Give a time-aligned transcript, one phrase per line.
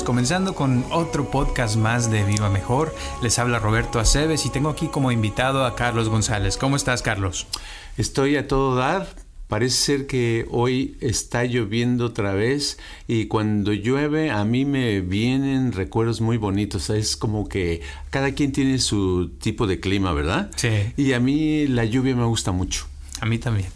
[0.00, 2.94] estamos comenzando con otro podcast más de Viva Mejor.
[3.22, 6.56] Les habla Roberto Aceves y tengo aquí como invitado a Carlos González.
[6.56, 7.46] ¿Cómo estás, Carlos?
[7.98, 9.14] Estoy a todo dar.
[9.48, 15.72] Parece ser que hoy está lloviendo otra vez y cuando llueve a mí me vienen
[15.72, 16.88] recuerdos muy bonitos.
[16.88, 20.50] Es como que cada quien tiene su tipo de clima, ¿verdad?
[20.56, 20.94] Sí.
[20.96, 22.86] Y a mí la lluvia me gusta mucho.
[23.20, 23.68] A mí también.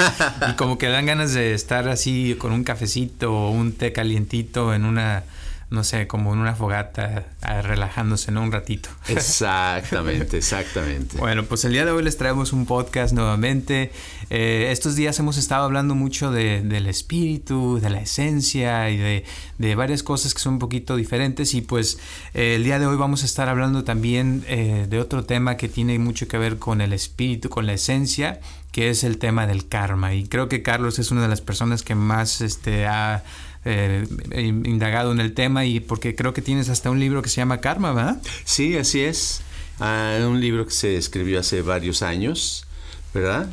[0.50, 4.74] y como que dan ganas de estar así con un cafecito o un té calientito
[4.74, 5.24] en una,
[5.70, 8.42] no sé, como en una fogata, ah, relajándose, ¿no?
[8.42, 8.88] Un ratito.
[9.08, 11.16] Exactamente, exactamente.
[11.16, 13.92] Bueno, pues el día de hoy les traemos un podcast nuevamente.
[14.30, 19.24] Eh, estos días hemos estado hablando mucho de, del espíritu, de la esencia y de,
[19.58, 21.54] de, varias cosas que son un poquito diferentes.
[21.54, 21.98] Y pues
[22.34, 25.68] eh, el día de hoy vamos a estar hablando también eh, de otro tema que
[25.68, 28.40] tiene mucho que ver con el espíritu, con la esencia
[28.72, 30.14] que es el tema del karma.
[30.14, 33.24] Y creo que Carlos es una de las personas que más este, ha
[33.64, 37.36] eh, indagado en el tema y porque creo que tienes hasta un libro que se
[37.36, 38.22] llama Karma, ¿verdad?
[38.44, 39.42] Sí, así es.
[39.78, 42.66] Ah, un libro que se escribió hace varios años,
[43.14, 43.48] ¿verdad?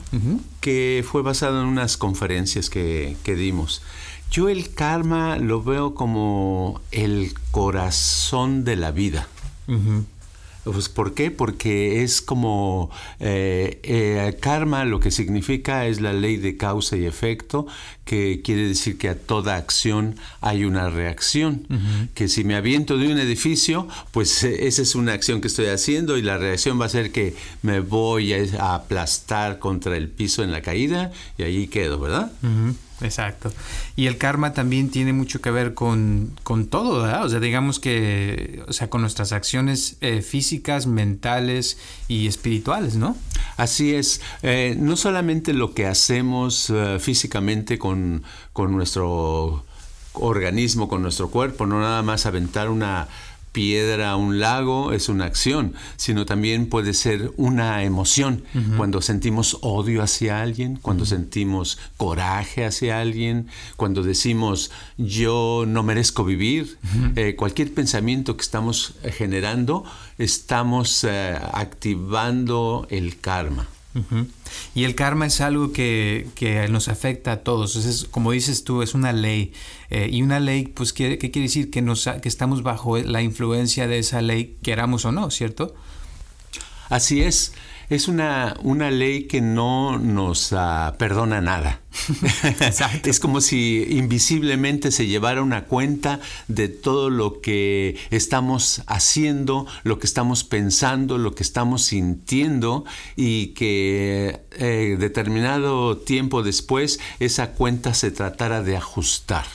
[0.59, 3.81] Que fue basado en unas conferencias que, que dimos.
[4.29, 9.27] Yo el karma lo veo como el corazón de la vida.
[10.71, 11.31] Pues, ¿Por qué?
[11.31, 17.05] Porque es como eh, eh, karma lo que significa es la ley de causa y
[17.05, 17.67] efecto,
[18.05, 21.65] que quiere decir que a toda acción hay una reacción.
[22.13, 25.67] Que si me aviento de un edificio, pues eh, esa es una acción que estoy
[25.67, 30.43] haciendo y la reacción va a ser que me voy a, aplastar contra el piso
[30.43, 32.31] en la caída y ahí quedo, ¿verdad?
[33.01, 33.53] Exacto.
[33.95, 37.25] Y el karma también tiene mucho que ver con, con todo, ¿verdad?
[37.25, 43.15] O sea, digamos que, o sea, con nuestras acciones eh, físicas, mentales y espirituales, ¿no?
[43.55, 44.21] Así es.
[44.41, 49.63] Eh, no solamente lo que hacemos uh, físicamente con, con nuestro
[50.13, 53.07] organismo, con nuestro cuerpo, no nada más aventar una
[53.57, 58.43] piedra a un lago es una acción, sino también puede ser una emoción.
[58.77, 64.69] Cuando sentimos odio hacia alguien, cuando sentimos coraje hacia alguien, cuando decimos
[64.99, 66.77] yo no merezco vivir,
[67.15, 69.83] eh, cualquier pensamiento que estamos generando,
[70.19, 73.67] estamos eh, activando el karma.
[74.75, 77.75] Y el karma es algo que, que, nos afecta a todos.
[77.75, 79.53] Es, como dices tú, es una ley.
[79.89, 81.69] Eh, y una ley, pues, ¿qué, ¿qué, quiere decir?
[81.69, 85.75] Que, nos, que estamos bajo la influencia de esa ley, queramos o no, ¿cierto?
[86.89, 87.53] Así es
[87.89, 91.81] es una, una ley que no nos uh, perdona nada.
[93.05, 99.99] es como si invisiblemente se llevara una cuenta de todo lo que estamos haciendo, lo
[99.99, 107.93] que estamos pensando, lo que estamos sintiendo y que eh, determinado tiempo después esa cuenta
[107.93, 109.45] se tratara de ajustar.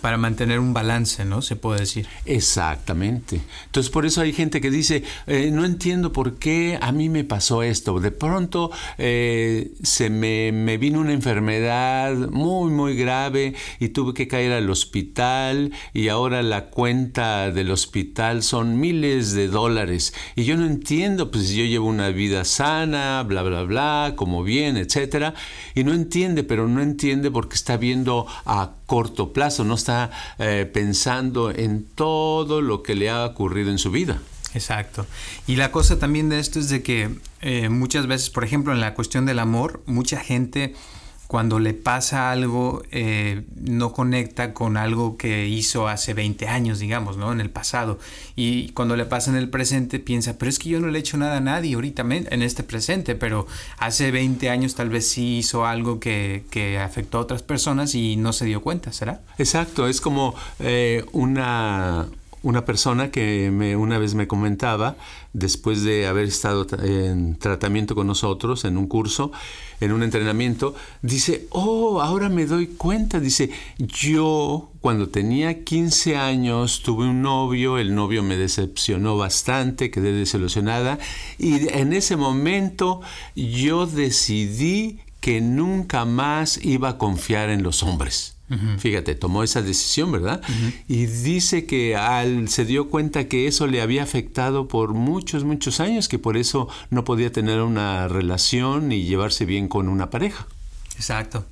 [0.00, 1.40] Para mantener un balance, ¿no?
[1.40, 2.08] Se puede decir.
[2.24, 3.40] Exactamente.
[3.66, 7.22] Entonces, por eso hay gente que dice, eh, no entiendo por qué a mí me
[7.22, 8.00] pasó esto.
[8.00, 14.26] De pronto eh, se me, me, vino una enfermedad muy, muy grave y tuve que
[14.26, 20.12] caer al hospital y ahora la cuenta del hospital son miles de dólares.
[20.34, 24.76] Y yo no entiendo, pues yo llevo una vida sana, bla, bla, bla, como bien,
[24.76, 25.34] etcétera.
[25.76, 30.68] Y no entiende, pero no entiende porque está viendo a corto plazo, no está eh,
[30.74, 34.20] pensando en todo lo que le ha ocurrido en su vida.
[34.52, 35.06] Exacto.
[35.46, 37.08] Y la cosa también de esto es de que
[37.40, 40.74] eh, muchas veces, por ejemplo, en la cuestión del amor, mucha gente
[41.30, 47.18] cuando le pasa algo, eh, no conecta con algo que hizo hace 20 años, digamos,
[47.18, 47.30] ¿no?
[47.30, 48.00] En el pasado.
[48.34, 51.00] Y cuando le pasa en el presente, piensa, pero es que yo no le he
[51.00, 53.46] hecho nada a nadie ahorita en este presente, pero
[53.78, 58.16] hace 20 años tal vez sí hizo algo que, que afectó a otras personas y
[58.16, 59.20] no se dio cuenta, ¿será?
[59.38, 62.08] Exacto, es como eh, una,
[62.42, 64.96] una persona que me, una vez me comentaba,
[65.32, 69.30] después de haber estado en tratamiento con nosotros, en un curso,
[69.80, 76.82] en un entrenamiento, dice, oh, ahora me doy cuenta, dice, yo cuando tenía 15 años
[76.82, 80.98] tuve un novio, el novio me decepcionó bastante, quedé desilusionada,
[81.38, 83.00] y en ese momento
[83.36, 88.39] yo decidí que nunca más iba a confiar en los hombres.
[88.78, 90.42] Fíjate, tomó esa decisión, ¿verdad?
[90.88, 95.78] Y dice que al, se dio cuenta que eso le había afectado por muchos, muchos
[95.78, 100.46] años, que por eso no podía tener una relación y llevarse bien con una pareja.
[100.96, 101.44] Exacto.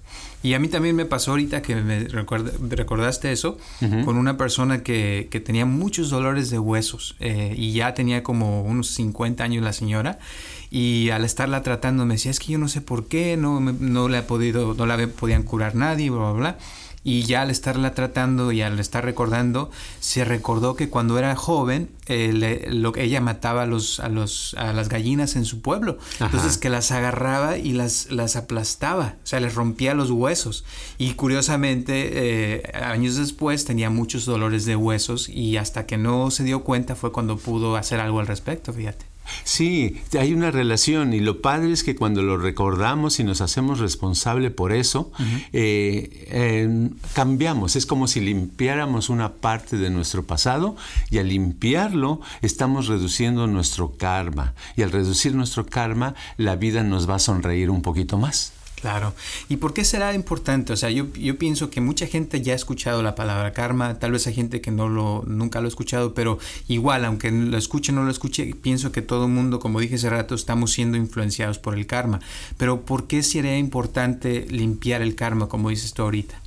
[0.42, 3.58] Y a mí también me pasó ahorita que me recordaste eso
[4.04, 8.62] con una persona que, que, tenía muchos dolores de huesos eh, y ya tenía como
[8.62, 10.20] unos 50 años la señora
[10.70, 14.08] y al estarla tratando me decía es que yo no sé por qué no, no
[14.08, 16.58] le ha podido no la podían curar nadie bla bla bla
[17.04, 21.90] y ya al estarla tratando y al estar recordando, se recordó que cuando era joven,
[22.06, 25.98] eh, lo, ella mataba a, los, a, los, a las gallinas en su pueblo.
[26.20, 30.64] Entonces que las agarraba y las, las aplastaba, o sea, les rompía los huesos.
[30.98, 36.44] Y curiosamente, eh, años después tenía muchos dolores de huesos y hasta que no se
[36.44, 39.07] dio cuenta fue cuando pudo hacer algo al respecto, fíjate.
[39.44, 43.78] Sí, hay una relación y lo padre es que cuando lo recordamos y nos hacemos
[43.78, 45.12] responsable por eso,
[45.52, 47.76] eh, cambiamos.
[47.76, 50.76] Es como si limpiáramos una parte de nuestro pasado
[51.10, 54.54] y al limpiarlo estamos reduciendo nuestro karma.
[54.76, 58.52] Y al reducir nuestro karma, la vida nos va a sonreír un poquito más.
[58.80, 59.12] Claro.
[59.48, 60.72] ¿Y por qué será importante?
[60.72, 64.12] O sea, yo, yo pienso que mucha gente ya ha escuchado la palabra karma, tal
[64.12, 66.38] vez hay gente que no lo, nunca lo ha escuchado, pero
[66.68, 69.96] igual, aunque lo escuche o no lo escuche, pienso que todo el mundo, como dije
[69.96, 72.20] hace rato, estamos siendo influenciados por el karma.
[72.56, 76.40] Pero ¿por qué sería importante limpiar el karma, como dices tú ahorita?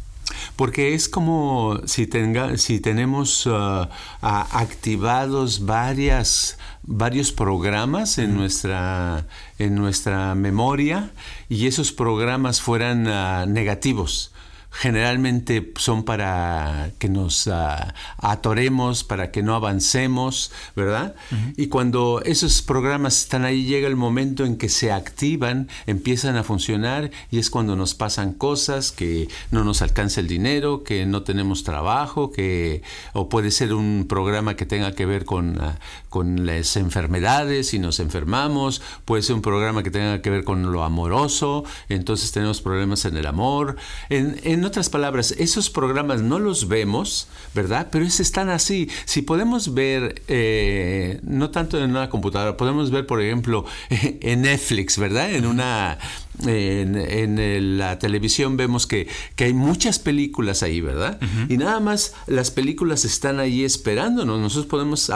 [0.56, 3.88] Porque es como si, tenga, si tenemos uh,
[4.22, 9.28] activados varias, varios programas en, nuestra,
[9.60, 11.12] en nuestra memoria
[11.50, 14.32] y esos programas fueran uh, negativos
[14.72, 21.14] generalmente son para que nos ah, atoremos, para que no avancemos, ¿verdad?
[21.58, 26.44] Y cuando esos programas están ahí, llega el momento en que se activan, empiezan a
[26.44, 31.24] funcionar y es cuando nos pasan cosas, que no nos alcanza el dinero, que no
[31.24, 32.82] tenemos trabajo, que
[33.14, 35.80] o puede ser un programa que tenga que ver con, ah,
[36.10, 40.72] con las enfermedades y nos enfermamos, puede ser un programa que tenga que ver con
[40.72, 43.76] lo amoroso, entonces tenemos problemas en el amor.
[44.10, 47.88] En, en otras palabras, esos programas no los vemos, ¿verdad?
[47.92, 48.90] Pero es, están así.
[49.06, 54.98] Si podemos ver, eh, no tanto en una computadora, podemos ver, por ejemplo, en Netflix,
[54.98, 55.34] ¿verdad?
[55.34, 55.98] En una
[56.46, 59.08] en, la televisión vemos que,
[59.38, 61.20] hay muchas películas ahí, ¿verdad?
[61.50, 64.40] Y nada más las películas están ahí esperándonos.
[64.40, 65.10] Nosotros podemos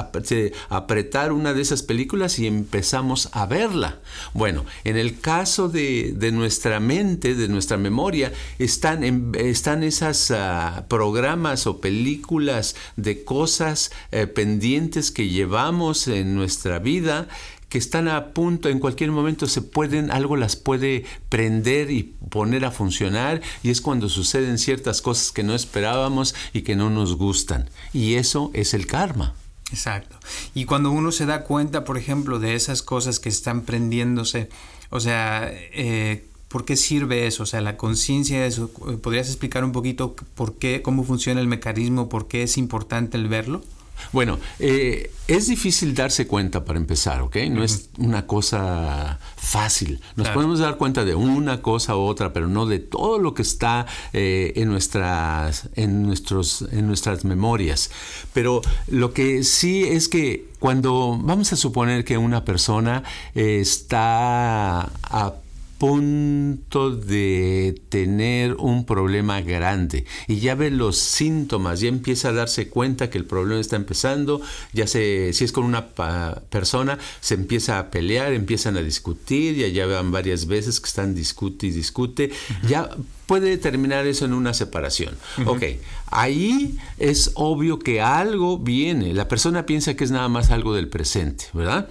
[0.70, 4.00] apretar una de esas películas y empezamos a verla.
[4.34, 10.86] Bueno, en el caso de, nuestra mente, de nuestra memoria, están, en, están esas ah,
[10.90, 17.28] programas o películas de cosas eh, pendientes que llevamos en nuestra vida
[17.70, 22.66] que están a punto, en cualquier momento se pueden, algo las puede prender y poner
[22.66, 27.16] a funcionar y es cuando suceden ciertas cosas que no esperábamos y que no nos
[27.16, 27.70] gustan.
[27.94, 29.34] Y eso es el karma.
[29.72, 30.18] Exacto.
[30.54, 34.50] Y cuando uno se da cuenta, por ejemplo, de esas cosas que están prendiéndose,
[34.90, 37.44] o sea, eh, ¿por qué sirve eso?
[37.44, 38.70] O sea, la conciencia de eso,
[39.02, 43.28] ¿podrías explicar un poquito por qué, cómo funciona el mecanismo, por qué es importante el
[43.28, 43.64] verlo?
[44.12, 47.38] Bueno, eh, es difícil darse cuenta para empezar, ¿ok?
[47.50, 50.02] No es una cosa fácil.
[50.16, 53.42] Nos podemos dar cuenta de una cosa u otra, pero no de todo lo que
[53.42, 57.90] está eh, en, nuestras, en, nuestros, en nuestras memorias.
[58.34, 63.04] Pero lo que sí es que cuando vamos a suponer que una persona
[63.34, 65.34] está a
[65.78, 70.06] punto de tener un problema grande.
[70.28, 74.42] Y ya ve los síntomas, ya empieza a darse cuenta que el problema está empezando,
[74.74, 79.68] ya se, si es con una persona, se empieza a pelear, empiezan a discutir, ya
[79.68, 82.32] llevan varias veces que están discute y discute,
[82.68, 82.90] ya
[83.26, 85.16] puede terminar eso en una separación.
[85.46, 85.64] Ok,
[86.08, 89.14] ahí es obvio que algo viene.
[89.14, 91.88] La persona piensa que es nada más algo del presente, ¿verdad?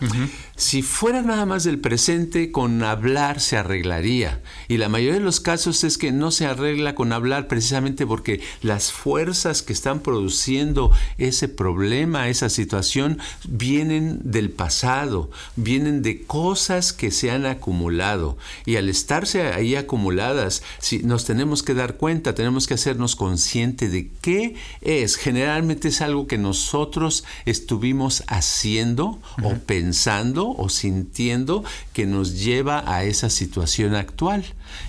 [0.56, 4.40] Si fuera nada más del presente, con hablar se arreglaría.
[4.68, 8.40] Y la mayoría de los casos es que no se arregla con hablar precisamente porque
[8.62, 16.92] las fuerzas que están produciendo ese problema, esa situación, vienen del pasado, vienen de cosas
[16.92, 18.36] que se han acumulado.
[18.64, 23.88] Y al estarse ahí acumuladas, si nos tenemos que dar cuenta, tenemos que hacernos consciente
[23.88, 25.16] de qué es.
[25.16, 33.04] Generalmente es algo que nosotros estuvimos haciendo o pensando o sintiendo que nos lleva a
[33.04, 34.44] esa situación actual.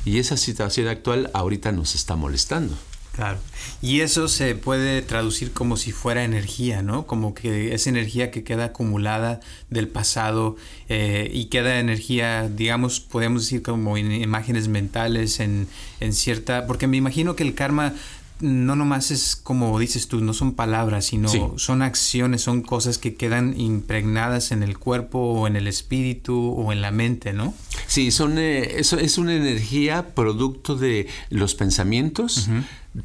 [0.05, 2.75] Y esa situación actual ahorita nos está molestando.
[3.15, 3.39] Claro.
[3.81, 7.07] Y eso se puede traducir como si fuera energía, ¿no?
[7.07, 10.57] Como que es energía que queda acumulada del pasado
[10.89, 15.69] eh, y queda energía, digamos, podemos decir como en imágenes mentales, en,
[16.01, 16.67] en cierta...
[16.67, 17.93] Porque me imagino que el karma
[18.41, 23.15] no nomás es como dices tú, no son palabras, sino son acciones, son cosas que
[23.15, 27.53] quedan impregnadas en el cuerpo o en el espíritu o en la mente, ¿no?
[27.87, 32.49] Sí, son, eh, eso es una energía producto de los pensamientos,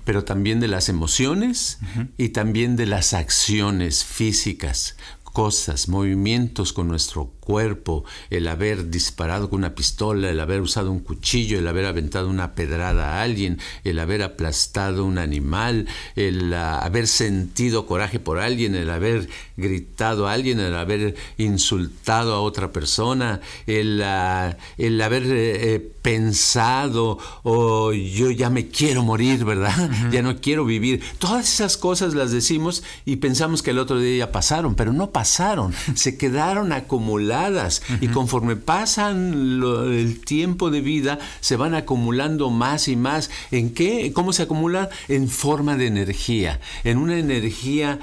[0.05, 1.79] pero también de las emociones
[2.17, 4.97] y también de las acciones físicas
[5.33, 11.01] cosas, movimientos con nuestro cuerpo, el haber disparado con una pistola, el haber usado un
[11.01, 16.79] cuchillo, el haber aventado una pedrada a alguien, el haber aplastado un animal, el ah,
[16.79, 22.73] haber sentido coraje por alguien, el haber gritado a alguien, el haber insultado a otra
[22.73, 29.91] persona, el, ah, haber eh, eh, pensado, o oh, yo ya me quiero morir, ¿verdad?
[30.11, 31.03] Ya no quiero vivir.
[31.19, 35.11] Todas esas cosas las decimos y pensamos que el otro día ya pasaron, pero no
[35.11, 42.89] pasaron, se quedaron acumuladas y conforme pasan el tiempo de vida se van acumulando más
[42.89, 43.31] y más.
[43.51, 44.13] ¿En qué?
[44.13, 44.89] ¿Cómo se acumulan?
[45.09, 47.99] En forma de energía, en una energía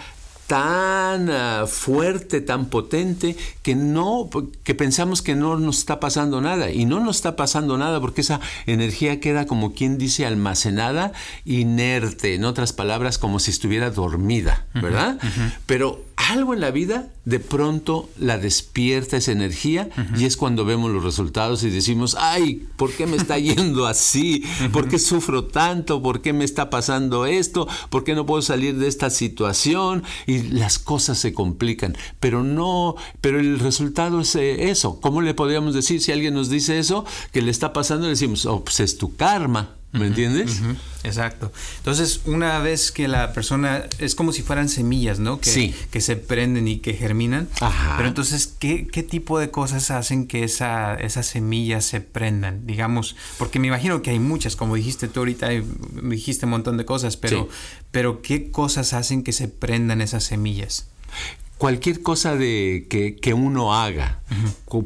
[0.47, 4.29] tan ah, fuerte, tan potente, que no,
[4.63, 6.71] que pensamos que no nos está pasando nada.
[6.71, 11.11] Y no nos está pasando nada porque esa energía queda como quien dice almacenada,
[11.45, 15.19] inerte, en otras palabras, como si estuviera dormida, ¿verdad?
[15.65, 20.91] Pero algo en la vida de pronto la despierta esa energía y es cuando vemos
[20.91, 24.43] los resultados y decimos, ay, ¿por qué me está yendo así?
[24.73, 26.01] ¿Por qué sufro tanto?
[26.01, 27.67] ¿Por qué me está pasando esto?
[27.89, 30.03] ¿Por qué no puedo salir de esta situación?
[30.25, 34.99] Y las cosas se complican, pero no, pero el resultado es eh, eso.
[34.99, 38.05] ¿Cómo le podríamos decir si alguien nos dice eso que le está pasando?
[38.05, 39.76] Le decimos, oh, pues es tu karma.
[39.99, 40.61] ¿Me entiendes?
[41.03, 41.51] Exacto.
[41.77, 45.39] Entonces, una vez que la persona es como si fueran semillas, ¿no?
[45.39, 47.47] Que, que se prenden y que germinan.
[47.95, 52.65] Pero entonces, ¿qué, tipo de cosas hacen que esa, esas semillas se prendan?
[52.67, 55.49] Digamos, porque me imagino que hay muchas, como dijiste tú ahorita,
[56.03, 57.47] dijiste un montón de cosas, pero,
[57.91, 60.87] pero ¿qué cosas hacen que se prendan esas semillas?
[61.57, 64.21] Cualquier cosa de que, uno haga.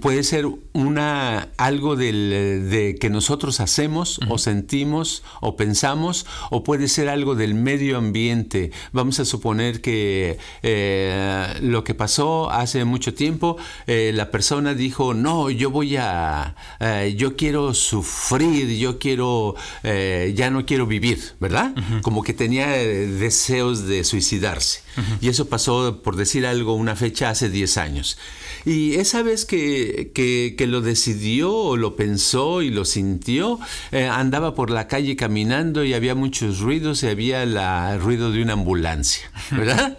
[0.02, 7.10] Puede ser una algo de que nosotros hacemos o sentimos o pensamos, o puede ser
[7.10, 8.72] algo del medio ambiente.
[8.92, 15.14] Vamos a suponer que eh, lo que pasó hace mucho tiempo, eh, la persona dijo,
[15.14, 21.74] no, yo voy a, eh, yo quiero sufrir, yo quiero, ya no quiero vivir, ¿verdad?
[22.02, 24.82] Como que tenía deseos de suicidarse.
[25.22, 28.18] Y eso pasó, por decir algo, una fecha hace 10 años.
[28.66, 33.60] Y esa vez que, que, lo decidió o lo pensó y lo sintió,
[33.92, 38.42] eh, andaba por la calle caminando y había muchos ruidos y había el ruido de
[38.42, 39.98] una ambulancia, ¿verdad?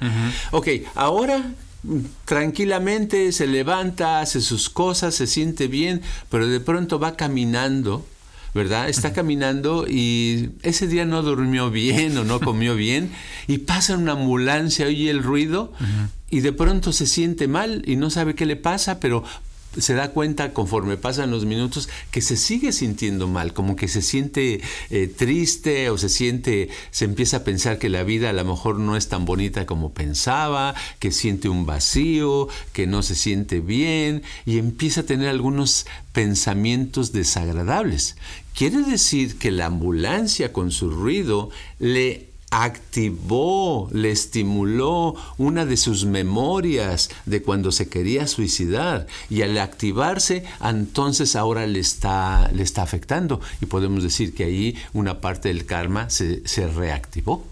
[0.53, 1.53] Ok, ahora
[2.25, 8.07] tranquilamente se levanta, hace sus cosas, se siente bien, pero de pronto va caminando
[8.55, 8.89] ¿verdad?
[8.89, 13.11] Está caminando y ese día no durmió bien o no comió bien
[13.47, 15.73] y pasa una ambulancia, oye el ruido
[16.31, 19.25] y de pronto se siente mal y no sabe qué le pasa, pero
[19.79, 24.03] se da cuenta conforme pasan los minutos que se sigue sintiendo mal, como que se
[24.03, 24.61] siente
[24.91, 28.79] eh, triste o se siente, se empieza a pensar que la vida a lo mejor
[28.79, 34.23] no es tan bonita como pensaba, que siente un vacío, que no se siente bien
[34.45, 38.17] y empieza a tener algunos pensamientos desagradables.
[38.55, 46.05] Quiere decir que la ambulancia con su ruido le activó, le estimuló una de sus
[46.05, 49.07] memorias de cuando se quería suicidar.
[49.31, 53.41] Y al activarse entonces ahora le está, le está afectando.
[53.63, 56.43] Y podemos decir que ahí una parte del karma se,
[56.77, 57.45] reactivó.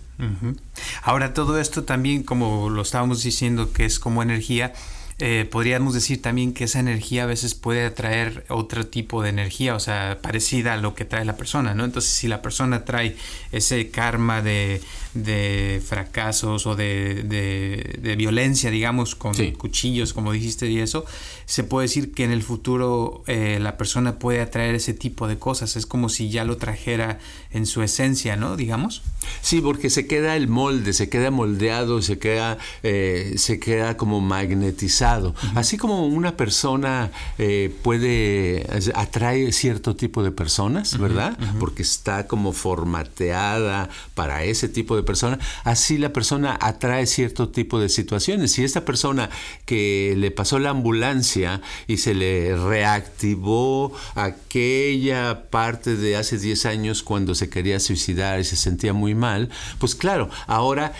[1.02, 4.75] Ahora todo esto también como lo estábamos diciendo que es como energía,
[5.22, 9.74] eh, podríamos decir también que esa energía a veces puede atraer otro tipo de energía,
[9.74, 11.84] o sea, parecida a lo que trae la persona, ¿no?
[11.84, 13.16] Entonces, si la persona trae
[13.52, 14.80] ese karma de,
[15.12, 21.04] de fracasos o de, de, violencia, digamos, con cuchillos, como dijiste, y eso,
[21.44, 25.38] se puede decir que en el futuro eh, la persona puede atraer ese tipo de
[25.38, 25.76] cosas.
[25.76, 27.18] Es como si ya lo trajera
[27.50, 28.56] en su esencia, ¿no?
[28.56, 29.02] Digamos.
[29.42, 34.20] Sí, porque se queda el molde, se queda moldeado, se queda, eh, se queda como
[34.20, 35.34] magnetizado.
[35.54, 41.38] Así como una persona eh, puede, atrae cierto tipo de personas, ¿verdad?
[41.58, 47.80] Porque está como formateada para ese tipo de persona, así la persona atrae cierto tipo
[47.80, 48.52] de situaciones.
[48.52, 49.30] Si esta persona
[49.64, 57.02] que le pasó la ambulancia y se le reactivó aquella parte de hace 10 años
[57.02, 60.92] cuando se quería suicidar y se sentía muy mal, pues claro, ahora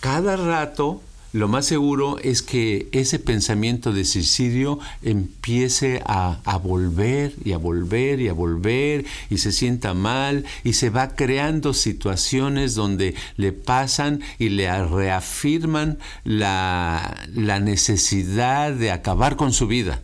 [0.00, 1.02] cada rato
[1.36, 8.22] lo más seguro es que ese pensamiento de suicidio empiece a, volver y a volver
[8.22, 14.22] y a volver y se sienta mal y se va creando situaciones donde le pasan
[14.38, 20.00] y le reafirman la, necesidad de acabar con su vida.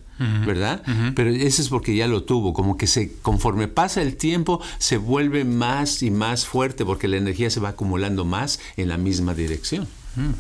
[0.47, 0.83] ¿Verdad?
[1.15, 4.97] Pero eso es porque ya lo tuvo, como que se conforme pasa el tiempo se
[4.97, 9.35] vuelve más y más fuerte porque la energía se va acumulando más en la misma
[9.35, 9.87] dirección.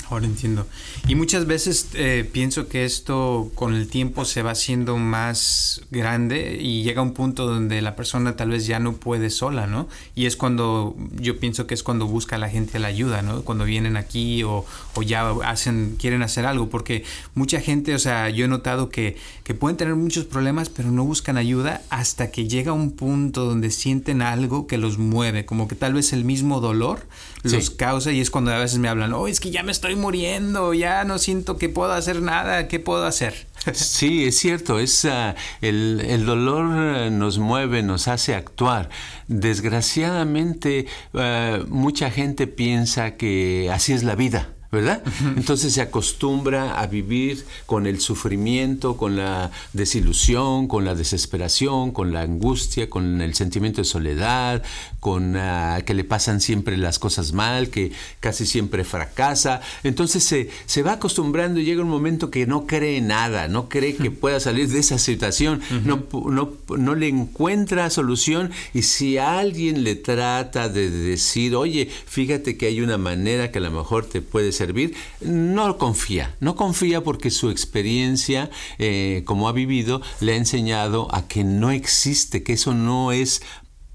[0.08, 0.66] Ahora entiendo.
[1.08, 6.58] Y muchas veces eh, pienso que esto con el tiempo se va haciendo más grande
[6.60, 9.88] y llega a un punto donde la persona tal vez ya no puede sola, ¿no?
[10.14, 13.42] Y es cuando yo pienso que es cuando busca la gente la ayuda, ¿no?
[13.42, 14.64] Cuando vienen aquí o,
[14.94, 19.16] o ya hacen, quieren hacer algo, porque mucha gente, o sea, yo he notado que,
[19.44, 23.70] que pueden tener muchos problemas, pero no buscan ayuda hasta que llega un punto donde
[23.70, 27.06] sienten algo que los mueve, como que tal vez el mismo dolor
[27.42, 29.96] los causa y es cuando a veces me hablan, oh, es que ya me estoy
[29.96, 33.46] muriendo, ya no siento que puedo hacer nada, ¿qué puedo hacer?
[33.74, 38.90] Sí, es cierto, es, uh, el, el, dolor uh, nos mueve, nos hace actuar.
[39.28, 44.48] Desgraciadamente, uh, mucha gente piensa que así es la vida.
[44.72, 45.02] ¿Verdad?
[45.36, 52.14] Entonces se acostumbra a vivir con el sufrimiento, con la desilusión, con la desesperación, con
[52.14, 54.62] la angustia, con el sentimiento de soledad,
[54.98, 59.60] con uh, que le pasan siempre las cosas mal, que casi siempre fracasa.
[59.84, 63.94] Entonces se, se va acostumbrando y llega un momento que no cree nada, no cree
[63.94, 69.84] que pueda salir de esa situación, no, no, no le encuentra solución y si alguien
[69.84, 74.22] le trata de decir, oye, fíjate que hay una manera que a lo mejor te
[74.22, 80.32] puede ser servir, no confía, no confía porque su experiencia, eh, como ha vivido, le
[80.32, 83.42] ha enseñado a que no existe, que eso no es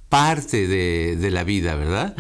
[0.10, 2.16] parte de, de la vida, ¿verdad?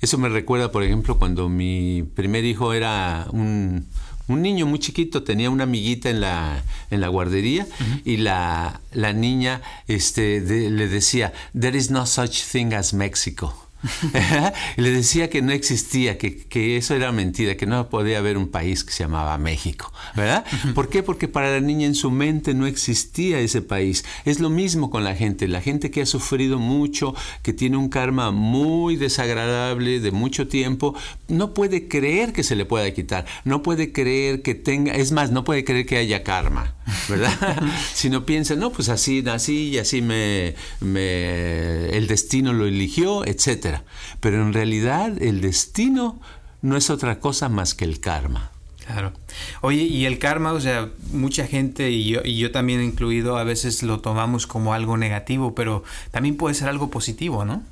[0.00, 3.86] Eso me recuerda, por ejemplo, cuando mi primer hijo era un,
[4.28, 8.02] un niño muy chiquito, tenía una amiguita en la, en la guardería uh -huh.
[8.04, 13.61] y la, la, niña este, de, le decía, There is no such thing as Mexico.
[14.76, 18.48] le decía que no existía, que, que, eso era mentira, que no podía haber un
[18.48, 20.44] país que se llamaba México, ¿verdad?
[20.74, 21.02] ¿Por qué?
[21.02, 24.04] Porque para la niña en su mente no existía ese país.
[24.24, 27.88] Es lo mismo con la gente, la gente que ha sufrido mucho, que tiene un
[27.88, 30.94] karma muy desagradable de mucho tiempo,
[31.28, 35.30] no puede creer que se le pueda quitar, no puede creer que tenga, es más,
[35.30, 36.74] no puede creer que haya karma,
[37.08, 37.62] ¿verdad?
[37.94, 43.84] si no piensa, no, pues así nací y así me, el destino lo eligió, etcétera.
[44.20, 46.20] Pero en realidad el destino
[46.60, 48.50] no es otra cosa más que el karma.
[48.86, 49.12] Claro.
[49.60, 53.44] Oye, y el karma, o sea, mucha gente y yo, y yo también incluido, a
[53.44, 57.62] veces lo tomamos como algo negativo, pero también puede ser algo positivo, ¿no?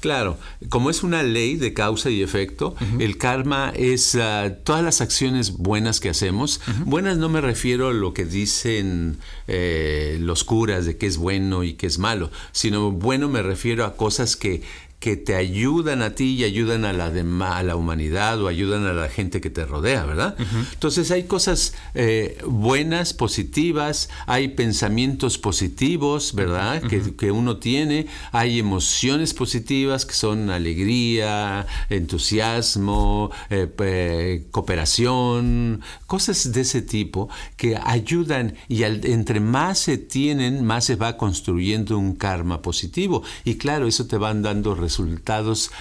[0.00, 0.38] Claro,
[0.68, 3.02] como es una ley de causa y efecto, uh -huh.
[3.02, 6.60] el karma es uh, todas las acciones buenas que hacemos.
[6.66, 6.84] Uh -huh.
[6.86, 11.64] Buenas no me refiero a lo que dicen eh, los curas de que es bueno
[11.64, 14.62] y que es malo, sino bueno me refiero a cosas que
[15.00, 18.92] que te ayudan a ti y ayudan a la, a la humanidad o ayudan a
[18.92, 20.36] la gente que te rodea, ¿verdad?
[20.38, 20.72] Uh -huh.
[20.74, 26.82] Entonces hay cosas eh, buenas, positivas, hay pensamientos positivos, ¿verdad?
[26.82, 26.88] Uh -huh.
[26.90, 36.52] que, que, uno tiene, hay emociones positivas que son alegría, entusiasmo, eh, eh, cooperación, cosas
[36.52, 41.96] de ese tipo que ayudan y al, entre más se tienen, más se va construyendo
[41.96, 43.22] un karma positivo.
[43.44, 44.89] Y claro, eso te van dando resultados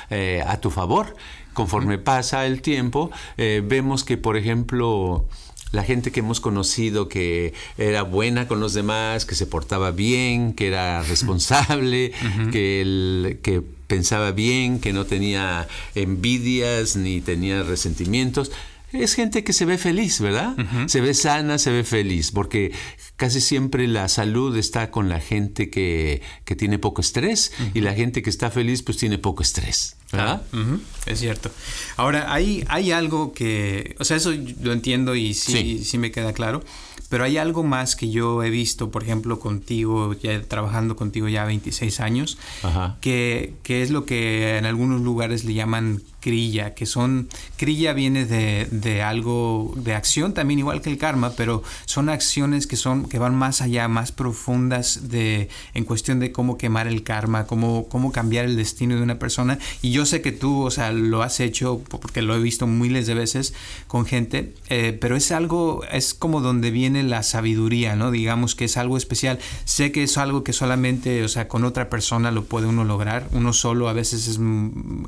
[0.09, 1.15] eh, a tu favor.
[1.53, 5.25] Conforme pasa el tiempo, eh, vemos que, por ejemplo,
[5.71, 10.53] la gente que hemos conocido que era buena con los demás, que se portaba bien,
[10.53, 12.51] que era responsable, uh -huh.
[12.51, 18.51] que, el, que pensaba bien, que no tenía envidias ni tenía resentimientos
[18.91, 20.53] es gente que se ve feliz, ¿verdad?
[20.57, 20.87] Uh -huh.
[20.87, 22.71] Se ve sana, se ve feliz, porque
[23.15, 27.71] casi siempre la salud está con la gente que, que tiene poco estrés uh -huh.
[27.75, 30.41] y la gente que está feliz pues tiene poco estrés, ¿verdad?
[30.53, 30.79] Uh -huh.
[31.05, 31.49] Es cierto.
[31.97, 35.83] Ahora, hay, hay algo que, o sea, eso lo entiendo y sí, sí.
[35.83, 36.63] sí me queda claro.
[37.09, 41.43] Pero hay algo más que yo he visto, por ejemplo, contigo, ya trabajando contigo ya
[41.43, 42.37] 26 años,
[43.01, 48.25] que, que, es lo que en algunos lugares le llaman crilla, que son, crilla viene
[48.25, 53.07] de, de, algo, de acción también igual que el karma, pero son acciones que son,
[53.07, 57.87] que van más allá, más profundas de, en cuestión de cómo quemar el karma, cómo,
[57.89, 59.57] cómo cambiar el destino de una persona.
[59.81, 63.07] Y yo sé que tú, o sea, lo has hecho porque lo he visto miles
[63.07, 63.53] de veces
[63.87, 68.11] con gente, eh, pero es algo, es como donde viene la sabiduría, ¿no?
[68.11, 69.39] Digamos que es algo especial.
[69.65, 73.27] Sé que es algo que solamente, o sea, con otra persona lo puede uno lograr.
[73.31, 74.39] Uno solo a veces es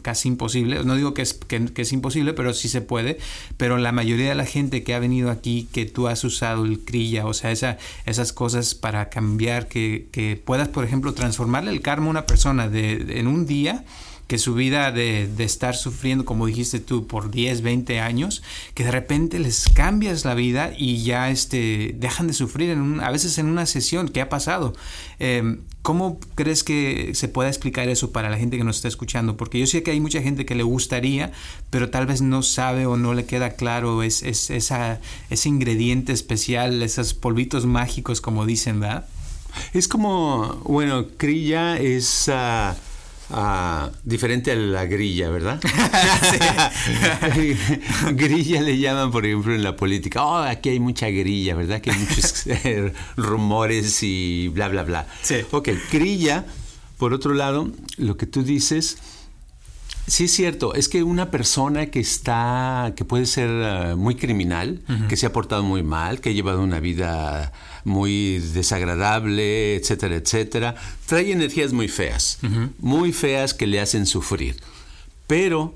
[0.02, 0.84] casi imposible.
[0.84, 3.18] No digo que es, que, es imposible, pero sí se puede.
[3.58, 6.80] Pero la mayoría de la gente que ha venido aquí, que tú has usado el
[6.80, 11.82] crilla, o sea, esa, esas cosas para cambiar, que, que puedas, por ejemplo, transformarle el
[11.82, 13.84] karma a una persona de en un día
[14.32, 18.42] que su vida de, estar sufriendo, como dijiste tú, por 10, 20 años,
[18.74, 23.38] que de repente les cambias la vida y ya este, dejan de sufrir, a veces
[23.40, 24.74] en una sesión, ¿qué ha pasado?
[25.20, 29.36] Eh, ¿Cómo crees que se pueda explicar eso para la gente que nos está escuchando?
[29.36, 31.34] Porque yo sé que hay mucha gente que le gustaría,
[31.70, 35.10] pero tal vez no sabe o no le queda claro es, ese
[35.44, 39.08] ingrediente especial, esos polvitos mágicos, como dicen, ¿verdad?
[39.74, 42.30] Es como, bueno, Crilla es...
[42.30, 42.91] Uh
[44.04, 45.60] diferente a la grilla, ¿verdad?
[48.14, 50.26] grilla le llaman, por ejemplo, en la política.
[50.26, 51.82] Oh, aquí hay mucha grilla, ¿verdad?
[51.82, 55.08] Que hay muchos eh, rumores y bla, bla, bla.
[55.22, 55.38] Sí.
[55.52, 56.46] Ok, grilla,
[56.98, 58.98] por otro lado, lo que tú dices
[60.12, 60.74] Sí, es cierto.
[60.76, 65.32] Es que una persona que está, que puede ser eh, muy criminal, que se ha
[65.32, 67.54] portado muy mal, que ha llevado una vida
[67.86, 72.40] muy desagradable, etcétera, etcétera, trae energías muy feas,
[72.80, 74.58] muy feas que le hacen sufrir.
[75.28, 75.76] Pero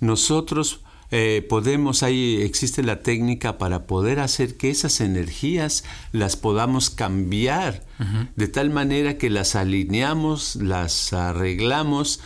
[0.00, 6.88] nosotros eh, podemos, ahí existe la técnica para poder hacer que esas energías las podamos
[6.88, 7.84] cambiar
[8.34, 12.20] de tal manera que las alineamos, las arreglamos,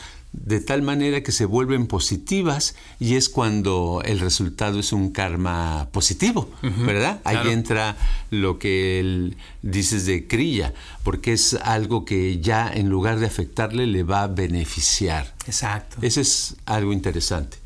[0.44, 5.88] de tal manera que se vuelven positivas y es cuando el resultado es un karma
[5.92, 7.20] positivo, ¿verdad?
[7.24, 7.96] Ahí entra
[8.31, 13.87] lo que él dices de crilla, porque es algo que ya en lugar de afectarle
[13.87, 15.35] le va a beneficiar.
[15.46, 15.98] Exacto.
[16.03, 17.59] Eso es algo interesante.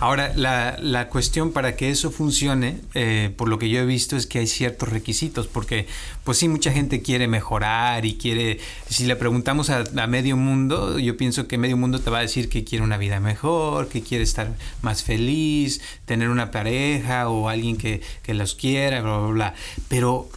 [0.00, 4.16] Ahora, la, la, cuestión para que eso funcione, eh, por lo que yo he visto,
[4.16, 5.86] es que hay ciertos requisitos, porque
[6.24, 11.18] pues sí, mucha gente quiere mejorar y quiere, si le preguntamos a, medio mundo, yo
[11.18, 14.24] pienso que medio mundo te va a decir que quiere una vida mejor, que quiere
[14.24, 19.54] estar más feliz, tener una pareja o alguien que, que los quiera, bla, bla, bla.
[19.88, 20.30] Pero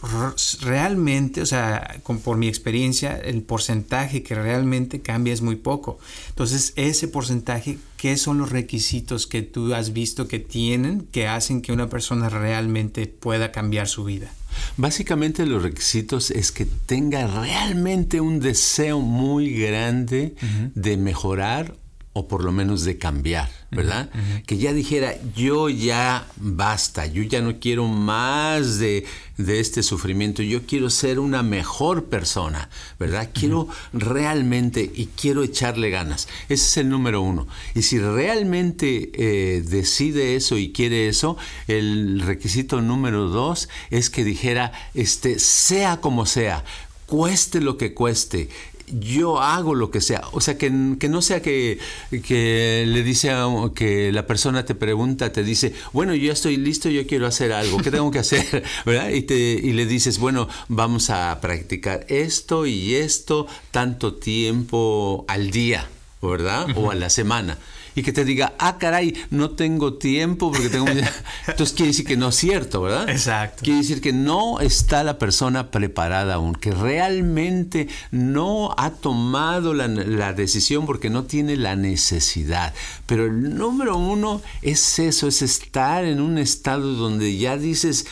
[0.60, 5.98] realmente, o sea, con, por mi experiencia, el porcentaje que realmente cambia es muy poco.
[6.28, 11.62] Entonces, ese porcentaje ¿Qué son los requisitos que tú has visto que tienen que hacen
[11.62, 14.32] que una persona realmente pueda cambiar su vida?
[14.76, 20.34] Básicamente los requisitos es que tenga realmente un deseo muy grande
[20.74, 21.76] de mejorar
[22.16, 24.08] o por lo menos de cambiar, ¿verdad?
[24.46, 29.04] Que ya dijera, yo ya basta, yo ya no quiero más de,
[29.36, 33.30] este sufrimiento, yo quiero ser una mejor persona, ¿verdad?
[33.34, 36.28] Quiero realmente y quiero echarle ganas.
[36.48, 37.48] Ese es el número uno.
[37.74, 44.22] Y si realmente eh, decide eso y quiere eso, el requisito número dos es que
[44.22, 46.64] dijera, este, sea como sea,
[47.06, 48.48] cueste lo que cueste,
[48.88, 50.22] yo hago lo que sea.
[50.32, 51.78] O sea, que, no sea que,
[52.10, 57.06] le dice a, que la persona te pregunta, te dice, bueno, yo estoy listo, yo
[57.06, 58.64] quiero hacer algo, ¿qué tengo que hacer?
[58.86, 59.10] ¿verdad?
[59.10, 65.50] Y, te, y le dices, bueno, vamos a practicar esto y esto tanto tiempo al
[65.50, 65.88] día,
[66.20, 66.66] ¿verdad?
[66.76, 67.58] O a la semana
[67.94, 70.86] y que te diga, ah, caray, no tengo tiempo porque tengo...
[71.46, 73.08] Entonces quiere decir que no es cierto, ¿verdad?
[73.08, 73.62] Exacto.
[73.62, 79.88] Quiere decir que no está la persona preparada aún, que realmente no ha tomado la,
[79.88, 82.74] la decisión porque no tiene la necesidad.
[83.06, 88.06] Pero el número uno es eso, es estar en un estado donde ya dices,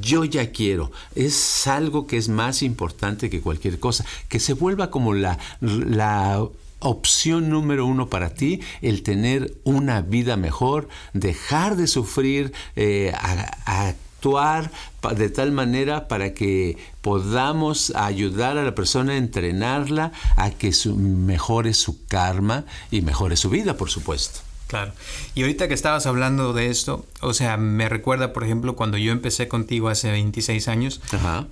[0.00, 0.92] yo ya quiero.
[1.14, 4.04] Es algo que es más importante que cualquier cosa.
[4.28, 6.46] Que se vuelva como la, la
[6.78, 13.12] opción número uno para ti, el tener una vida mejor, dejar de sufrir, eh,
[13.64, 14.70] actuar
[15.16, 21.74] de tal manera para que podamos ayudar a la persona a entrenarla a que mejore
[21.74, 24.40] su karma y mejore su vida, por supuesto.
[24.66, 24.92] Claro.
[25.36, 29.10] Y ahorita que estabas hablando de esto, o sea, me recuerda, por ejemplo, cuando yo
[29.10, 31.00] empecé contigo hace 26 años,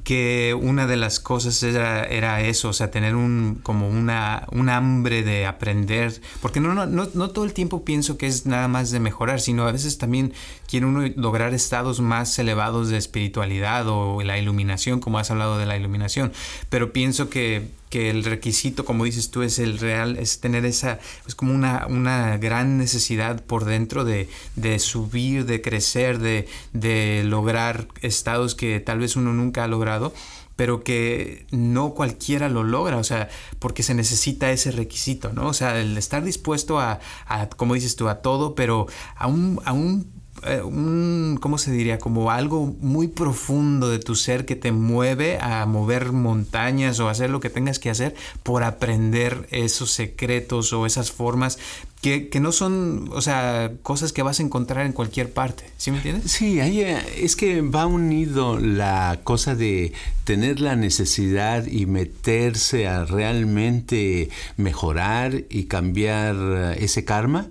[0.04, 4.68] que una de las cosas era, era, eso, o sea, tener un, como una, un
[4.68, 8.68] hambre de aprender, porque no, no, no, no todo el tiempo pienso que es nada
[8.68, 10.32] más de mejorar, sino a veces también
[10.68, 15.66] quiere uno lograr estados más elevados de espiritualidad o la iluminación, como has hablado de
[15.66, 16.32] la iluminación,
[16.70, 20.98] pero pienso que que el requisito, como dices tú, es el real, es tener esa,
[21.28, 27.22] es como una, una gran necesidad por dentro de, de subir, de crecer, de, de
[27.24, 30.12] lograr estados que tal vez uno nunca ha logrado
[30.56, 35.48] pero que no cualquiera lo logra, o sea, porque se necesita ese requisito, ¿no?
[35.48, 39.60] O sea, el estar dispuesto a, a como dices tú, a todo, pero a un,
[39.64, 40.12] a un
[40.46, 41.98] eh, un, ¿cómo se diría?
[41.98, 47.30] Como algo muy profundo de tu ser que te mueve a mover montañas o hacer
[47.30, 51.58] lo que tengas que hacer por aprender esos secretos o esas formas
[52.04, 55.96] que, no son, o sea, cosas que vas a encontrar en cualquier parte, ¿sí me
[55.96, 56.30] entiendes?
[56.30, 62.86] Sí, ahí eh, es que va unido la cosa de tener la necesidad y meterse
[62.88, 67.48] a realmente mejorar y cambiar eh, ese karma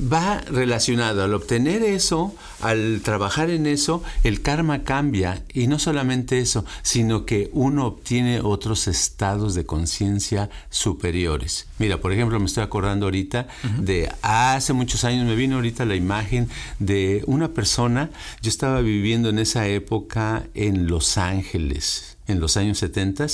[0.00, 5.42] va relacionado al obtener eso, al trabajar en eso, el karma cambia.
[5.52, 11.66] Y no solamente eso, sino que uno obtiene otros estados de conciencia superiores.
[11.78, 15.96] Mira, por ejemplo, me estoy acordando ahorita de hace muchos años, me vino ahorita la
[15.96, 18.10] imagen de una persona,
[18.42, 23.26] yo estaba viviendo en esa época en Los Ángeles, en los años 70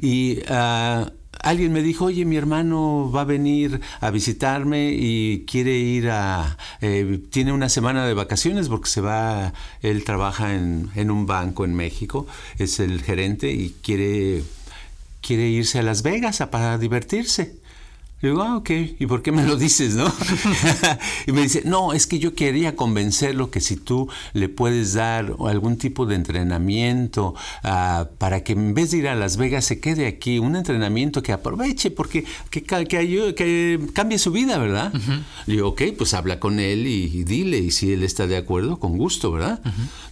[0.00, 0.40] y...
[0.48, 6.10] Uh, alguien me dijo, oye, mi hermano va a venir a visitarme y quiere ir
[6.10, 6.56] a...
[6.80, 9.52] Eh, tiene una semana de vacaciones porque se va,
[9.82, 12.26] él trabaja en, en, un banco en México,
[12.58, 14.42] es el gerente y quiere,
[15.20, 17.61] quiere irse a Las Vegas a, para divertirse.
[18.22, 20.06] Le digo, ah, ok, ¿y por qué me lo dices, no?
[21.26, 25.34] y me dice, no, es que yo quería convencerlo que si tú le puedes dar
[25.48, 29.80] algún tipo de entrenamiento ah, para que en vez de ir a Las Vegas se
[29.80, 34.92] quede aquí, un entrenamiento que aproveche, porque que, que, cambie su vida, ¿verdad?
[35.46, 38.78] Le digo, ok, pues habla con él y, dile, y si él está de acuerdo,
[38.78, 39.60] con gusto, ¿verdad?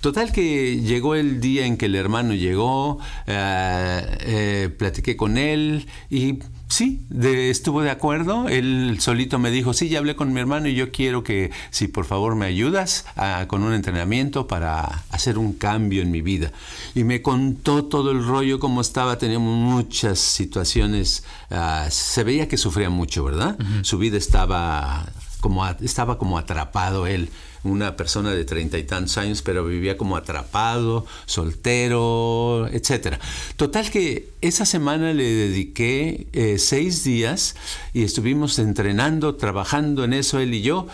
[0.00, 5.86] Total que llegó el día en que el hermano llegó, ah, eh, platiqué con él
[6.10, 8.48] y Sí, estuvo de acuerdo.
[8.48, 11.88] Él solito me dijo, sí, ya hablé con mi hermano y yo quiero que, si
[11.88, 13.04] por favor me ayudas
[13.48, 16.52] con un entrenamiento para hacer un cambio en mi vida.
[16.94, 21.24] Y me contó todo el rollo, cómo estaba, teníamos muchas situaciones.
[21.50, 23.58] Ah, se veía que sufría mucho, ¿verdad?
[23.82, 25.06] Su vida estaba
[25.40, 27.30] como, estaba como atrapado él
[27.62, 33.16] una persona de treinta y tantos años, pero vivía como atrapado, soltero, etc.
[33.56, 37.56] Total que esa semana le dediqué eh, seis días
[37.92, 40.86] y estuvimos entrenando, trabajando en eso él y yo.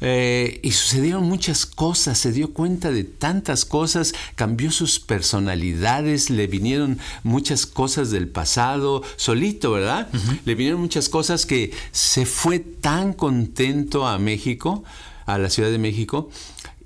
[0.00, 6.46] Eh, y sucedieron muchas cosas, se dio cuenta de tantas cosas, cambió sus personalidades, le
[6.46, 10.08] vinieron muchas cosas del pasado, solito, ¿verdad?
[10.44, 14.84] Le vinieron muchas cosas que se fue tan contento a México
[15.26, 16.28] a la Ciudad de México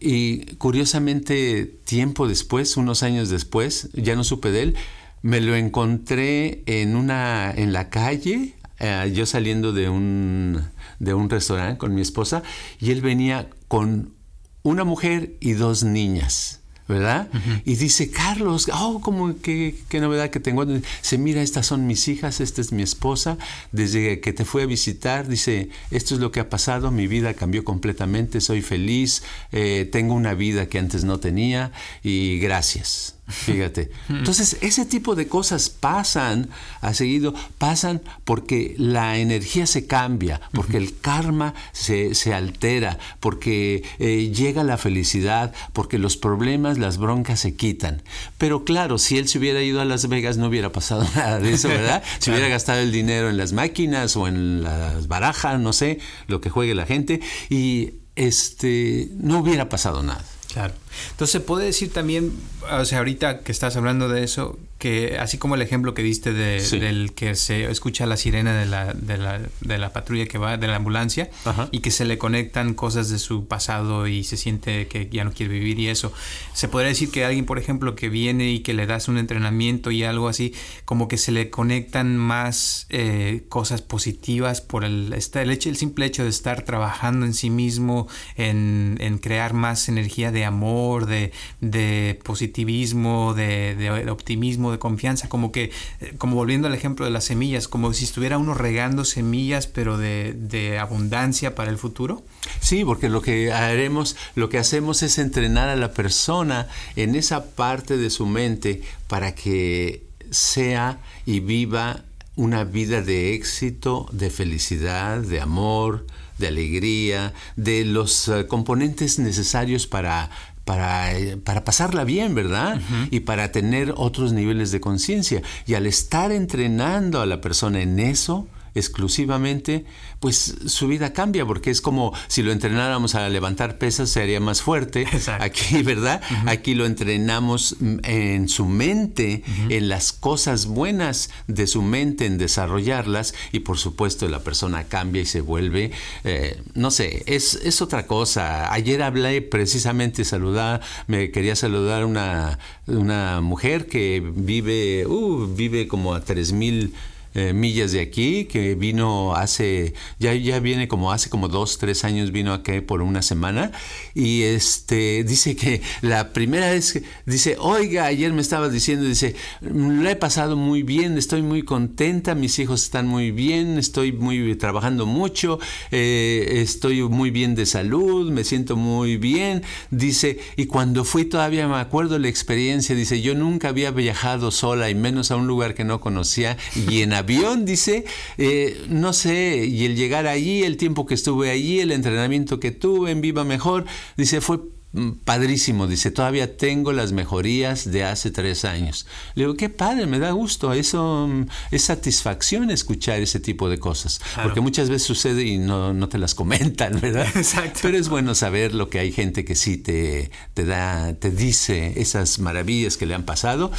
[0.01, 4.77] y curiosamente tiempo después, unos años después, ya no supe de él,
[5.23, 10.63] me lo encontré en una en la calle, eh, yo saliendo de un
[11.01, 12.43] de un restaurante con mi esposa
[12.81, 14.15] y él venía con
[14.63, 16.58] una mujer y dos niñas.
[16.89, 17.29] ¿Verdad?
[17.67, 20.65] Y dice, Carlos, oh, como qué, qué novedad que tengo.
[20.65, 23.37] Dice, mira, estas son mis hijas, esta es mi esposa.
[23.73, 27.35] Desde que te fui a visitar, dice, esto es lo que ha pasado, mi vida
[27.35, 29.23] cambió completamente, soy feliz,
[29.53, 31.73] eh, tengo una vida que antes no tenía
[32.03, 33.18] y gracias.
[33.29, 33.91] Fíjate.
[34.09, 36.49] Entonces, ese tipo de cosas pasan
[36.81, 44.33] a seguido, pasan porque la energía se cambia, porque el karma se, altera, porque eh,
[44.35, 48.03] llega la felicidad, porque los problemas, las broncas se quitan.
[48.39, 51.53] Pero claro, si él se hubiera ido a Las Vegas no hubiera pasado nada de
[51.53, 52.03] eso, ¿verdad?
[52.19, 56.41] Si hubiera gastado el dinero en las máquinas o en las barajas, no sé, lo
[56.41, 60.25] que juegue la gente, y este no hubiera pasado nada.
[60.53, 60.75] Claro.
[61.11, 62.33] Entonces puede decir también,
[62.71, 66.33] o sea, ahorita que estás hablando de eso, que así como el ejemplo que diste
[66.33, 70.39] de, del que se escucha la sirena de la, de la, de la patrulla que
[70.39, 71.31] va, de la ambulancia,
[71.71, 75.33] y que se le conectan cosas de su pasado y se siente que ya no
[75.33, 76.13] quiere vivir y eso,
[76.55, 79.91] se podría decir que alguien, por ejemplo, que viene y que le das un entrenamiento
[79.91, 85.51] y algo así, como que se le conectan más eh, cosas positivas por el, el,
[85.51, 90.31] hecho, el simple hecho de estar trabajando en sí mismo, en, en crear más energía
[90.31, 97.05] de amor, de, positivismo, de, optimismo, de confianza, como que, eh, como volviendo al ejemplo
[97.05, 102.23] de las semillas, como si estuviera uno regando semillas, pero de, abundancia para el futuro.
[102.61, 107.45] Sí, porque lo que haremos, lo que hacemos es entrenar a la persona en esa
[107.45, 112.05] parte de su mente para que sea y viva
[112.37, 116.07] una vida de éxito, de felicidad, de amor,
[116.39, 120.31] de alegría, de los eh, componentes necesarios para
[120.69, 122.79] para, para pasarla bien, ¿verdad?
[123.11, 125.41] Y para tener otros niveles de conciencia.
[125.67, 129.85] Y al estar entrenando a la persona en eso, exclusivamente,
[130.21, 134.63] pues su vida cambia, porque es como si lo entrenáramos a levantar pesas, sería más
[134.63, 135.07] fuerte.
[135.41, 136.21] Aquí, ¿verdad?
[136.47, 143.35] Aquí lo entrenamos en su mente, en las cosas buenas de su mente, en desarrollarlas,
[143.53, 145.93] y por supuesto la persona cambia y se vuelve,
[146.25, 148.73] eh, no sé, es, es otra cosa.
[148.73, 156.15] Ayer hablé precisamente, saludar, me quería saludar una, una mujer que vive, uh, vive como
[156.15, 156.95] a 3000
[157.35, 162.05] eh, millas de aquí, que vino hace, ya, ya viene como hace como dos, tres
[162.05, 163.73] años vino aquí por una semana.
[164.15, 169.35] Y este dice que la primera vez que dice, oiga, ayer me estaba diciendo, dice,
[169.61, 174.57] lo he pasado muy bien, estoy muy contenta, mis hijos están muy bien, estoy muy
[174.57, 175.59] trabajando mucho,
[175.91, 181.69] eh, estoy muy bien de salud, me siento muy bien, dice, y cuando fui todavía
[181.69, 185.75] me acuerdo la experiencia, dice, yo nunca había viajado sola y menos a un lugar
[185.75, 186.57] que no conocía
[186.89, 188.05] y en avión, dice,
[188.39, 192.71] eh, no sé, y el llegar allí, el tiempo que estuve allí, el entrenamiento que
[192.71, 193.85] tuve en Viva Mejor,
[194.17, 194.61] dice, fue
[194.93, 199.07] mm, padrísimo, dice, todavía tengo las mejorías de hace tres años.
[199.35, 203.79] Le digo, qué padre, me da gusto, eso mm, es satisfacción escuchar ese tipo de
[203.79, 207.29] cosas, porque muchas veces sucede y no, no, te las comentan, ¿verdad?
[207.35, 207.81] Exacto.
[207.83, 212.01] Pero es bueno saber lo que hay gente que sí te, te da, te dice
[212.01, 213.71] esas maravillas que le han pasado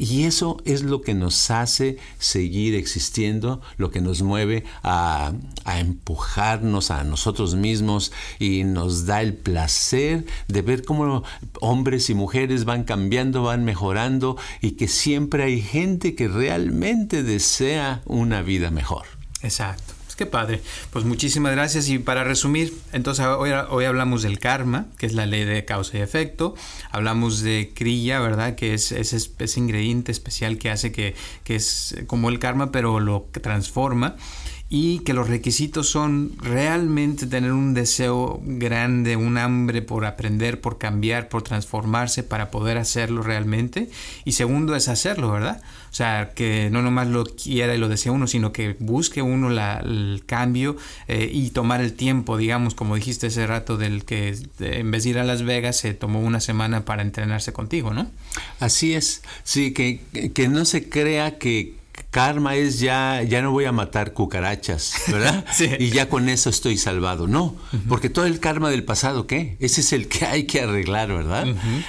[0.00, 5.34] y eso es lo que nos hace seguir existiendo, lo que nos mueve a,
[5.78, 11.22] empujarnos a nosotros mismos y nos da el placer de ver cómo
[11.60, 18.00] hombres y mujeres van cambiando, van mejorando y que siempre hay gente que realmente desea
[18.06, 19.04] una vida mejor.
[19.42, 19.99] Exacto.
[20.20, 20.60] Qué padre.
[20.90, 21.88] Pues muchísimas gracias.
[21.88, 25.96] Y para resumir, entonces hoy, hoy, hablamos del karma, que es la ley de causa
[25.96, 26.54] y efecto.
[26.90, 28.54] Hablamos de kriya, ¿verdad?
[28.54, 33.30] Que es ese, ingrediente especial que hace que, que es como el karma, pero lo
[33.40, 34.16] transforma
[34.72, 40.78] y que los requisitos son realmente tener un deseo grande, un hambre por aprender, por
[40.78, 43.90] cambiar, por transformarse para poder hacerlo realmente.
[44.24, 45.60] Y segundo es hacerlo, ¿verdad?
[45.90, 49.50] O sea, que no nomás lo quiera y lo desea uno, sino que busque uno
[49.50, 50.76] la, el cambio
[51.08, 55.10] eh, y tomar el tiempo, digamos, como dijiste ese rato del que en vez de
[55.10, 58.08] ir a Las Vegas se tomó una semana para entrenarse contigo, ¿no?
[58.60, 59.98] Así es, sí, que,
[60.32, 65.44] que no se crea que karma es ya, ya no voy a matar cucarachas, ¿verdad?
[65.52, 65.70] sí.
[65.78, 67.26] Y ya con eso estoy salvado.
[67.26, 67.56] No,
[67.88, 69.56] porque todo el karma del pasado, ¿qué?
[69.60, 71.46] Ese es el que hay que arreglar, ¿verdad?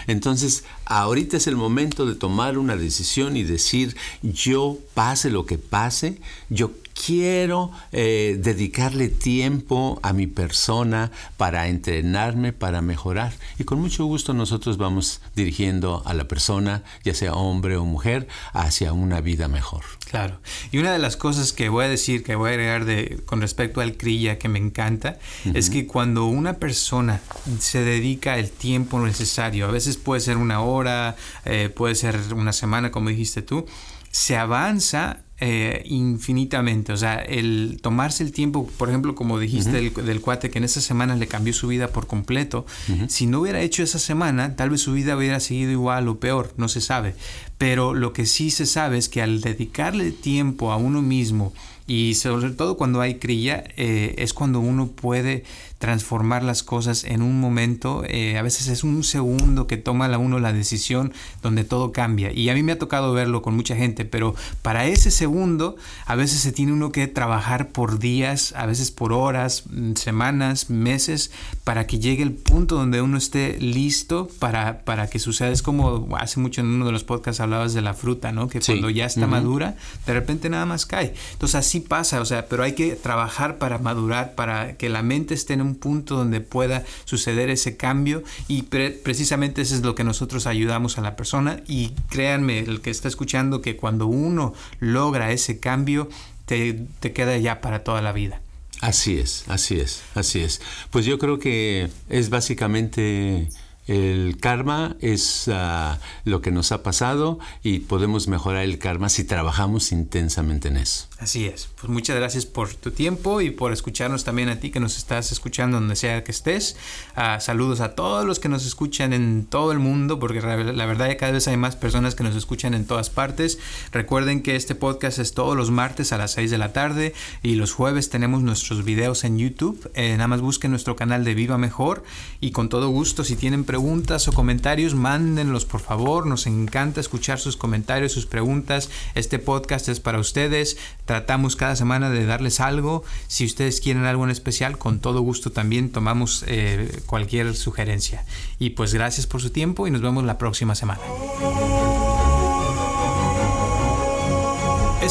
[0.08, 5.58] Entonces, ahorita es el momento de tomar una decisión y decir, yo pase lo que
[5.58, 13.34] pase, yo quiero eh, dedicarle tiempo a mi persona para entrenarme, para mejorar.
[13.58, 18.28] Y con mucho gusto nosotros vamos dirigiendo a la persona, ya sea hombre o mujer,
[18.54, 19.84] hacia una vida mejor.
[20.12, 20.42] Claro.
[20.74, 23.40] Y una de las cosas que voy a decir, que voy a agregar de, con
[23.40, 25.20] respecto al CRIA que me encanta,
[25.54, 27.22] es que cuando una persona
[27.60, 32.52] se dedica el tiempo necesario, a veces puede ser una hora, eh, puede ser una
[32.52, 33.66] semana, como dijiste tú,
[34.12, 36.94] se avanza eh, infinitamente.
[36.94, 40.82] O sea, el tomarse el tiempo, por ejemplo, como dijiste del, cuate que en esa
[40.82, 42.68] semana le cambió su vida por completo,
[43.08, 46.54] si no hubiera hecho esa semana, tal vez su vida hubiera seguido igual o peor,
[46.58, 47.16] no se sabe.
[47.58, 51.54] Pero lo que sí se sabe es que al dedicarle tiempo a uno mismo,
[51.88, 55.44] y sobre todo cuando hay cría, eh, es cuando uno puede
[55.82, 58.04] transformar las cosas en un momento.
[58.08, 62.32] Eh, a veces es un segundo que toma la uno la decisión donde todo cambia.
[62.32, 66.16] Y a mí me ha tocado verlo con mucha gente, pero para ese segundo a
[66.16, 71.32] veces se tiene uno que trabajar por días, a veces por horas, mm, semanas, meses,
[71.64, 75.50] para que llegue el punto donde uno esté listo para, para que suceda.
[75.50, 78.48] Es como hace mucho en uno de los podcasts hablabas de la fruta, ¿no?
[78.48, 81.16] Que cuando ya está madura, de repente nada más cae.
[81.34, 85.34] Entonces así pasa, o sea, pero hay que trabajar para madurar, para que la mente
[85.34, 90.04] esté en un punto donde pueda suceder ese cambio y precisamente eso es lo que
[90.04, 95.32] nosotros ayudamos a la persona y créanme, el que está escuchando, que cuando uno logra
[95.32, 96.10] ese cambio,
[96.46, 98.42] te, te queda ya para toda la vida.
[98.82, 100.60] Así es, así es, así es.
[100.90, 103.48] Pues yo creo que es básicamente
[103.92, 109.26] el karma es ah, lo que nos ha pasado y podemos mejorar el karma si
[109.26, 111.08] trabajamos intensamente en eso.
[111.20, 111.68] Así es.
[111.80, 115.34] Pues muchas gracias por tu tiempo y por escucharnos también a ti que nos estás
[115.34, 116.78] escuchando donde sea que estés.
[117.16, 121.10] Ah, saludos a todos los que nos escuchan en todo el mundo, porque la verdad
[121.10, 123.60] que cada vez hay más personas que nos escuchan en todas partes.
[123.92, 127.56] Recuerden que este podcast es todos los martes a las 6 de la tarde y
[127.56, 129.92] los jueves tenemos nuestros videos en YouTube.
[129.96, 132.04] Eh, nada más busquen nuestro canal de Viva Mejor
[132.40, 136.28] y con todo gusto si tienen preguntas preguntas o comentarios, mándenlos por favor.
[136.28, 138.92] Nos encanta escuchar sus comentarios, sus preguntas.
[139.16, 140.78] Este podcast es para ustedes.
[141.06, 143.04] Tratamos cada semana de darles algo.
[143.26, 148.24] Si ustedes quieren algo en especial, con todo gusto también tomamos eh, cualquier sugerencia.
[148.60, 151.02] Y pues gracias por su tiempo y nos vemos la próxima semana.